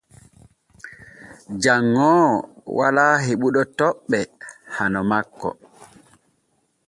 Janŋoowo 1.61 2.29
walaa 2.77 3.15
heɓuɗo 3.25 3.61
toɓɓe 3.77 4.19
hano 4.75 4.99
makko. 5.09 5.49